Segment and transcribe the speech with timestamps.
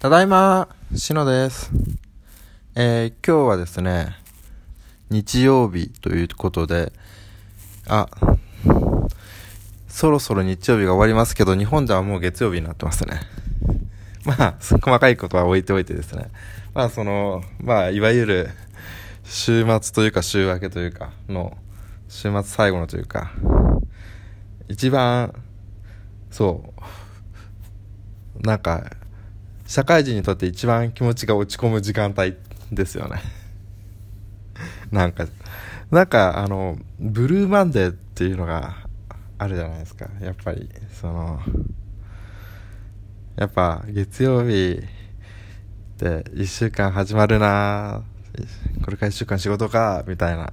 [0.00, 0.66] ただいま、
[0.96, 1.70] しのです。
[2.74, 4.16] えー、今日はですね、
[5.10, 6.90] 日曜日ということで、
[7.86, 8.08] あ、
[9.88, 13.20] そろそろ日曜日が終わりますけど、日本ではもう月曜日になってますね。
[14.24, 16.30] まあ、細かいことは置いておいてですね。
[16.72, 18.50] まあ、その、まあ、いわゆる、
[19.24, 21.58] 週末というか週明けというか、の、
[22.08, 23.32] 週末最後のというか、
[24.66, 25.34] 一番、
[26.30, 26.72] そ
[28.38, 28.96] う、なんか、
[29.70, 32.34] 社会人にとって一番気持ちが落ち込む時間帯
[32.72, 33.22] ですよね。
[34.90, 35.28] なんか、
[35.92, 38.78] なんかあの、ブルーマンデーっていうのが
[39.38, 40.08] あるじゃないですか。
[40.20, 40.68] やっぱり、
[41.00, 41.40] その、
[43.36, 44.82] やっぱ月曜日
[45.98, 48.02] で一週間始まるな
[48.84, 50.52] これから一週間仕事か、みたいな。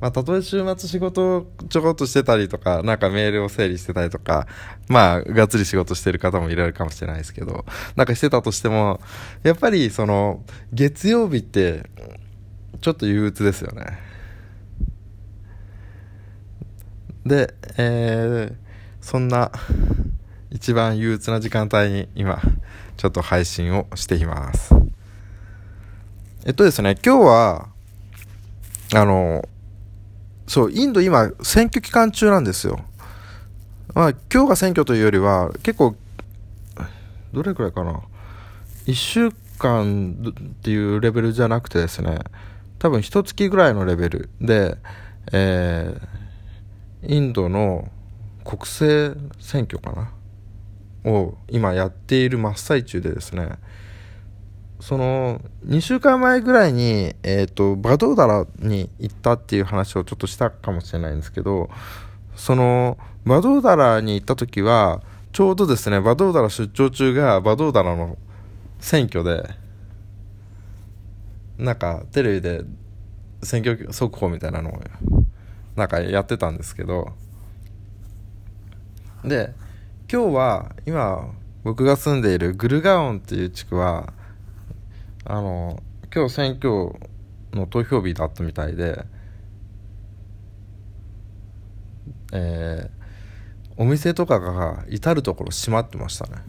[0.00, 4.46] まあ、たとえ週末仕事をちょこっとしてたりとか、なんかメールを整理してたりとか、
[4.88, 7.64] まあ、がっつり仕事してる方もいられるかもしれないですけど、
[7.96, 9.00] なんかしてたとしても、
[9.42, 11.90] やっぱりその、月曜日って、
[12.80, 13.98] ちょっと憂鬱ですよね。
[17.26, 18.54] で、えー、
[19.00, 19.50] そんな、
[20.50, 22.40] 一番憂鬱な時間帯に今、
[22.96, 24.74] ちょっと配信をしています。
[26.46, 27.68] えっとですね、今日は、
[28.94, 29.46] あの、
[30.48, 32.80] そう、インド今、選挙期間中なんですよ。
[33.94, 35.94] まあ、今日が選挙というよりは、結構、
[37.32, 38.00] どれくらいかな。
[38.86, 42.18] 1週間っていうレベルじゃなくてですね、
[42.78, 44.78] 多分一月ぐらいのレベルで、
[45.32, 47.90] えー、インドの
[48.44, 53.50] 国政選挙かなを今やっている真っ最中でですね、
[54.80, 61.68] その2週間前ぐらいに、えーと、バドーダラに行ったっていう話をちょっとしたかもしれないんですけど
[62.36, 68.16] そのバドーダラに行った時はちょうどですねバドーダラ出張中がバドーダラの
[68.78, 69.50] 選挙で
[71.58, 72.62] なんかテレビで
[73.42, 74.80] 選挙速報みたいなのを
[75.74, 77.12] なんかやってたんですけど
[79.24, 79.52] で
[80.10, 81.34] 今日は今
[81.64, 84.12] 僕が住んでいるグルガオンっていう地区は
[85.24, 85.82] あの
[86.14, 86.92] 今日選挙
[87.52, 89.04] の投票日だったみたいで、
[92.32, 96.42] えー、お店とかが至る所閉まってましたね。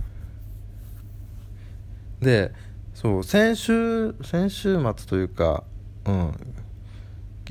[2.22, 2.52] で
[2.94, 5.63] そう先週先週末というか
[6.06, 6.34] うん。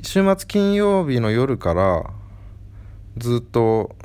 [0.01, 2.13] 週末金曜日の夜から
[3.17, 3.95] ずっと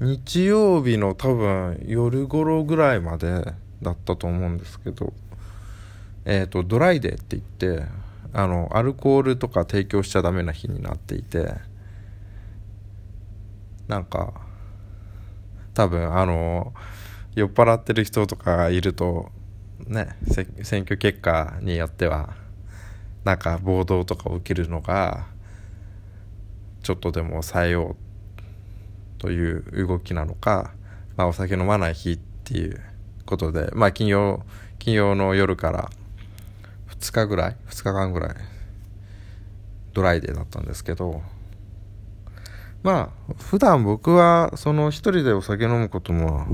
[0.00, 5.12] 日曜日の多分夜頃ぐらいまでだったと思うんですけど。
[6.24, 7.86] えーと、ドライデーって言って
[8.32, 11.54] あのアルコールとか提供しちゃダメな日になっていて
[13.86, 14.32] なんか
[15.74, 16.72] 多分あの
[17.34, 19.30] 酔っ払ってる人とかがいると
[19.86, 20.16] ね
[20.62, 22.34] 選挙結果によっては
[23.24, 25.26] なんか暴動とか起きるのが
[26.82, 27.96] ちょっとでも抑えよ
[29.18, 30.72] うという動きなのか、
[31.16, 32.80] まあ、お酒飲まない日っていう
[33.26, 34.44] ことでまあ金曜
[34.78, 35.90] 金曜の夜から
[37.04, 38.34] 2日ぐらい2日間ぐらい
[39.92, 41.20] ドライデーだったんですけど
[42.82, 46.46] まあ普段僕はその一人でお酒飲むことも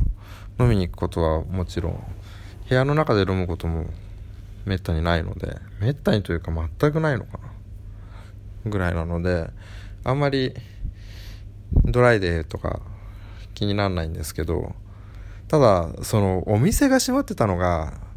[0.58, 2.04] 飲みに行くことはもちろん
[2.68, 3.86] 部屋の中で飲むことも
[4.64, 7.38] めったにないのでめったにというか全くないのか
[8.64, 9.50] なぐらいなので
[10.02, 10.54] あんまり
[11.84, 12.80] ドライデーとか
[13.54, 14.74] 気にならないんですけど
[15.46, 18.09] ただそのお店が閉まってたのが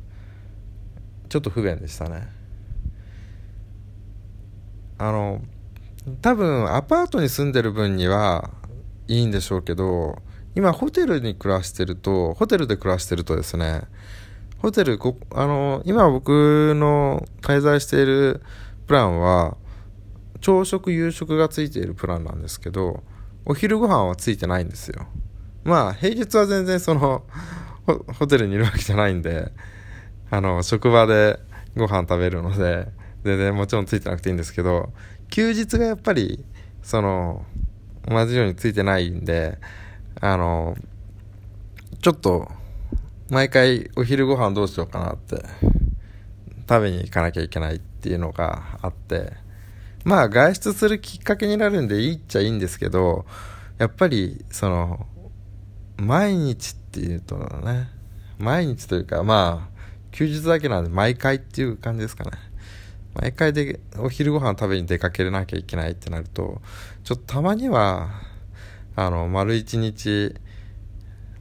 [1.30, 2.28] ちょっと不便でしたね。
[4.98, 5.42] あの
[6.22, 8.52] 多分アパートに住んでる分には
[9.08, 10.18] いいんでしょうけど
[10.56, 13.82] 今ホテルに暮らしてるとホテルで暮らしてるとですね
[14.60, 18.42] ホテルこあの今僕の滞在している
[18.88, 19.58] プランは
[20.42, 23.04] 朝食夕食がついているプランなんですけど
[23.46, 25.08] お昼ご飯はついてないんですよ。
[25.64, 27.24] まあ平日は全然その
[28.20, 29.52] ホテルにいるわけじゃないんで
[30.34, 31.38] あの、職場で
[31.78, 32.88] ご飯食べるので、
[33.24, 34.92] 全然もちろんついてなくていいんですけど、
[35.30, 36.44] 休日がやっぱり、
[36.82, 37.46] その、
[38.08, 39.60] 同じようについてないんで、
[40.22, 40.76] あの、
[42.02, 42.50] ちょっと、
[43.30, 45.46] 毎回お昼ご飯どうしようかなって、
[46.68, 49.34] 食べに行かなきゃいけないっていうのがあって、
[50.04, 53.28] まあ外出するきっかけになるんでいいっちゃいいんですけど、
[53.78, 55.06] やっぱり、その、
[55.98, 57.88] 毎日っていうとね、
[58.40, 59.73] 毎日というか、まあ、
[60.14, 62.32] 休日だけなんで毎回っていう感じですかね。
[63.16, 66.62] 毎回でお昼ご飯食べに出かけれなきゃいけないってなると、
[67.04, 68.10] ちょっとたまには、
[68.96, 70.36] あの、丸一日、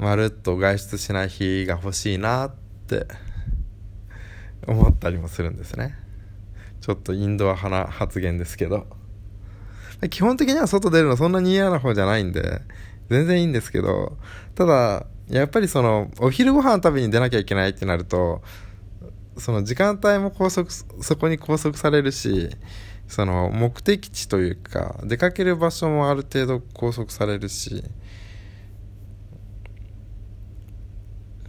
[0.02, 2.54] まるっと外出しない日が欲しいなっ
[2.88, 3.06] て
[4.66, 5.94] 思ったりもするんですね
[6.80, 8.88] ちょっとインドア派な発言ですけど
[10.10, 12.62] 基本的には外出るのそんなに嫌な方じゃないんで
[13.10, 14.16] 全然いいんですけど
[14.56, 18.42] ただやっぱりそのお昼ご飯食べに出なきゃいけないってなると
[19.38, 22.50] その時間帯も拘束そこに拘束されるし
[23.08, 27.84] その目的地というか出かける場所もある程度拘束されるし。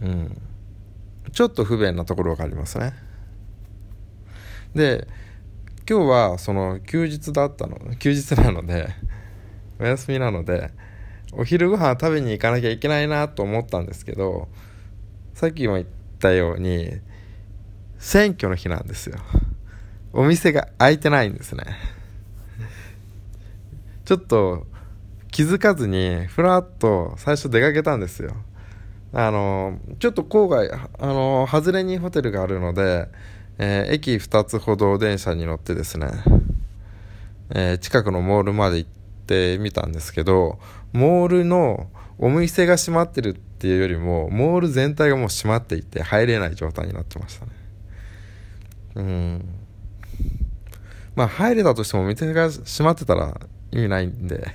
[0.02, 0.40] うん。
[1.32, 2.92] ちょっと不便なところがありますね。
[4.74, 5.08] で
[5.88, 7.78] 今日はその休日だったの。
[7.96, 8.88] 休日なので
[9.78, 10.70] お休みなので
[11.36, 14.48] お昼ご飯食べに行かなきゃいけないなと思ったんですけど
[15.34, 15.86] さっきも言っ
[16.18, 17.00] たように
[17.98, 19.18] 選挙の日なんですよ。
[20.12, 21.64] お店が開いてないんですね。
[24.04, 24.66] ちょっと
[25.30, 28.36] 気づかずにふらっと最初出かけたんですよ。
[29.12, 33.08] あのちょっと郊外あの外れにホテルがあるので、
[33.58, 36.08] えー、駅2つほど電車に乗ってですね、
[37.50, 38.90] えー、近くのモールまで行っ
[39.26, 40.58] てみたんですけど
[40.94, 41.88] モールの
[42.18, 47.52] お店が閉まってるっていうよりもモール全体がもう閉まっていて入れない状態になってましたね。
[48.94, 49.48] うん。
[51.16, 53.38] まあ入れたとしてもお店が閉まってたら
[53.72, 54.46] 意味ないんで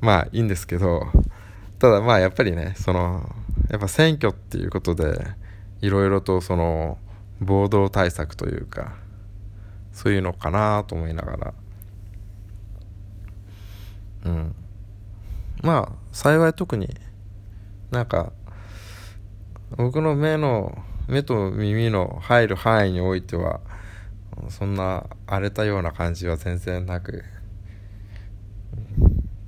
[0.00, 1.06] まあいいんですけど
[1.80, 3.28] ただまあやっぱりねその
[3.68, 5.18] やっぱ選挙っていうことで
[5.80, 6.98] いろいろとその
[7.40, 8.94] 暴動対策というか
[9.92, 11.54] そういうのかなと思いながら。
[14.26, 14.54] うん。
[15.66, 16.88] まあ幸い特に
[17.90, 18.32] なんか
[19.76, 20.78] 僕の目の
[21.08, 23.60] 目と耳の入る範囲においては
[24.48, 27.24] そんな荒れたような感じは全然なく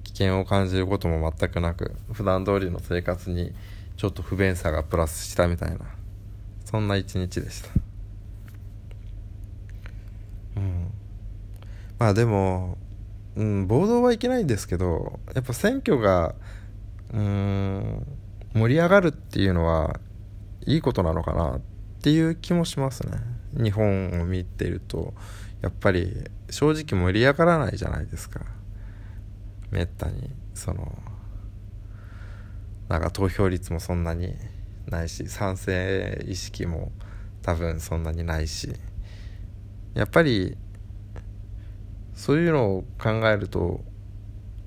[0.03, 3.53] 危険を感じることも全くなく普段通りの生活に
[3.97, 5.79] ちょっと不便さがプラスしたみたいな
[6.65, 7.69] そんな一日でした。
[10.57, 10.91] うん。
[11.97, 12.77] まあでも
[13.39, 16.35] うん、暴動はいけないんですけどやっぱ選挙が
[17.15, 18.07] うん
[18.53, 20.01] 盛り上がるっていうのは
[20.67, 21.61] いいことなのかなっ
[22.03, 23.19] ていう気もしますね。
[23.53, 25.15] 日本を見てると
[25.63, 28.41] やっぱり正直盛り上がらないじゃないですか。
[29.71, 30.99] めったにその
[32.89, 34.35] なんか投票率もそんなに
[34.87, 36.91] ないし賛成意識も
[37.43, 38.73] 多分そんなにないし。
[39.95, 40.57] やっぱり
[42.19, 43.81] そういうのを考えると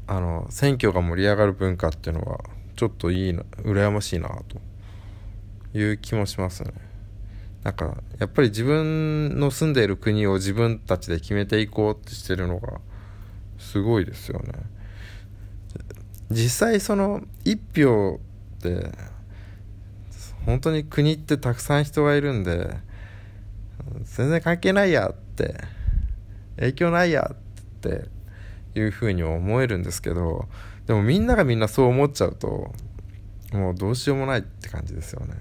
[0.07, 2.39] あの選挙が盛り上がる文化っていうのは
[2.77, 6.71] ちょっといいな羨ましいなという気もしますね。
[7.63, 12.79] なんかやっぱり自分の住んでいる国を自分たちで決めていこうってしてるのが
[13.59, 14.53] すごいですよね。
[16.31, 18.21] 実際その1票
[18.59, 18.91] って
[20.45, 22.77] 本当に国ってたくさん人がいるんで
[24.03, 25.55] 全然関係ないやって
[26.55, 27.40] 影響ないやって
[27.81, 28.05] て
[28.75, 30.47] いうふうに思えるんですけど
[30.87, 32.73] でもみんながみんなそう思っちゃうと
[33.53, 35.33] もうどうしようもないって感じですよね。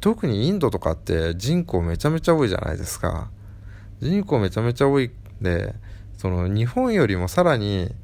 [0.00, 3.30] 特にインドとかって人口めちゃめちゃ多いじゃないですか。
[4.00, 5.10] 人口めちゃめちゃ多い
[5.40, 5.74] で
[6.16, 7.94] その日本よりもさらに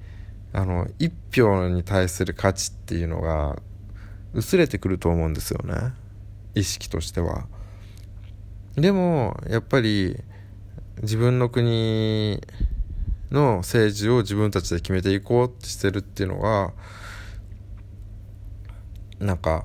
[0.53, 3.57] あの1票に対する価値っていうのが
[4.35, 5.93] 薄れてくると思うんですよね。
[6.55, 7.47] 意識としては。
[8.77, 10.23] でもやっぱり
[11.03, 12.41] 自分の国
[13.33, 16.73] の政治を自分たちで決めていこうってしてるっていうのは
[19.19, 19.65] なんか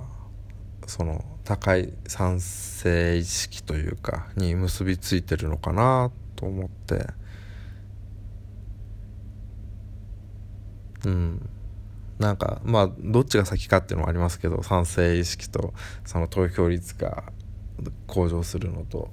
[0.88, 7.08] その高い賛成意識というかに結びついてるのかなと思って。
[11.06, 11.50] うん。
[12.18, 17.26] なんかまあどっちが先かっていうのもありますけど賛成意識とその投票率が
[18.08, 19.12] 向上するのと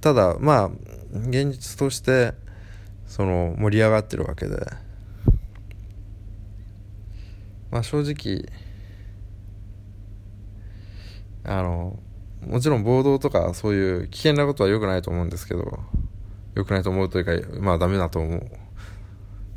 [0.00, 0.70] ただまあ
[1.12, 2.34] 現実として
[3.06, 4.58] その盛り上がってるわけで。
[7.70, 8.46] まあ正直
[11.44, 11.98] あの
[12.46, 15.78] もちろん暴動とかそういう危険なことは良くないと思うんですけど
[16.54, 18.50] 良くないと思うというかまあダメだと思う。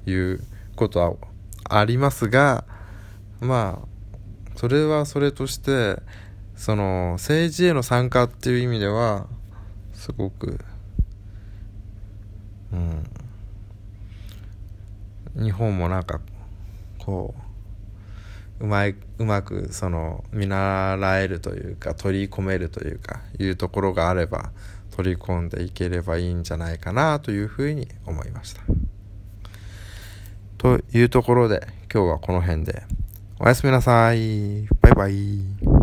[0.10, 0.42] いう
[0.76, 1.14] ことは
[1.70, 2.66] ありますが
[3.40, 6.02] まあそれはそれとして
[6.56, 9.28] その政治への参加っていう意味では
[10.02, 10.60] すごく
[12.74, 13.06] うん
[15.36, 16.20] 日本もなんか
[16.98, 17.36] こ
[18.60, 24.52] ううまいうまくその見習えるというか取り込めるというかいうところがあれば
[24.90, 28.64] 取り込んでいければいいんじゃないかなというふうに思いました。
[30.58, 32.82] というところで今日はこの辺で。
[33.40, 34.68] おやすみなさい。
[34.82, 35.81] バイバイ。